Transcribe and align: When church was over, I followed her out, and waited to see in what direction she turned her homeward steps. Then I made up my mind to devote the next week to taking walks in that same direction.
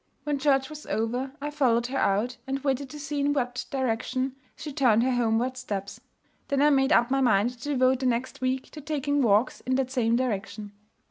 When 0.23 0.39
church 0.39 0.67
was 0.67 0.87
over, 0.87 1.33
I 1.39 1.51
followed 1.51 1.85
her 1.85 1.97
out, 1.99 2.37
and 2.47 2.57
waited 2.63 2.89
to 2.89 2.99
see 2.99 3.19
in 3.19 3.33
what 3.33 3.65
direction 3.69 4.35
she 4.55 4.73
turned 4.73 5.03
her 5.03 5.11
homeward 5.11 5.57
steps. 5.57 6.01
Then 6.47 6.59
I 6.59 6.71
made 6.71 6.91
up 6.91 7.11
my 7.11 7.21
mind 7.21 7.51
to 7.51 7.69
devote 7.69 7.99
the 7.99 8.07
next 8.07 8.41
week 8.41 8.71
to 8.71 8.81
taking 8.81 9.21
walks 9.21 9.59
in 9.61 9.75
that 9.75 9.91
same 9.91 10.15
direction. 10.15 10.71